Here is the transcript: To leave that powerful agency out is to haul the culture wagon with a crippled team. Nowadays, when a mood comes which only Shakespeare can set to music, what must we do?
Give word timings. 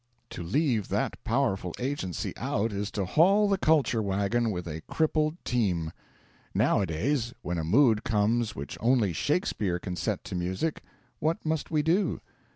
To 0.31 0.41
leave 0.41 0.87
that 0.87 1.23
powerful 1.23 1.75
agency 1.77 2.35
out 2.35 2.71
is 2.71 2.89
to 2.89 3.05
haul 3.05 3.47
the 3.47 3.59
culture 3.59 4.01
wagon 4.01 4.49
with 4.49 4.67
a 4.67 4.81
crippled 4.89 5.37
team. 5.45 5.91
Nowadays, 6.55 7.35
when 7.43 7.59
a 7.59 7.63
mood 7.63 8.03
comes 8.03 8.55
which 8.55 8.79
only 8.79 9.13
Shakespeare 9.13 9.77
can 9.77 9.95
set 9.95 10.23
to 10.23 10.33
music, 10.33 10.81
what 11.19 11.45
must 11.45 11.69
we 11.69 11.83
do? 11.83 12.19